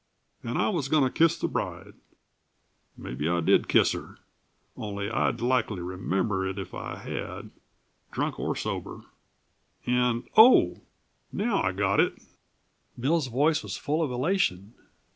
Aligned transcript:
And 0.41 0.57
I 0.57 0.67
was 0.69 0.87
goin' 0.89 1.03
to 1.03 1.11
kiss 1.11 1.37
the 1.37 1.47
bride 1.47 1.93
mebbe 2.97 3.21
I 3.27 3.39
did 3.39 3.67
kiss 3.67 3.91
her 3.91 4.17
only 4.75 5.11
I'd 5.11 5.41
likely 5.41 5.79
remember 5.79 6.43
it 6.47 6.57
if 6.57 6.73
I 6.73 6.95
had, 6.95 7.51
drunk 8.11 8.39
or 8.39 8.55
sober! 8.55 9.01
And 9.85 10.27
oh, 10.35 10.81
now 11.31 11.61
I 11.61 11.71
got 11.71 11.99
it!" 11.99 12.19
Bill's 12.99 13.27
voice 13.27 13.61
was 13.61 13.77
full 13.77 14.01
of 14.01 14.09
elation. 14.11 14.73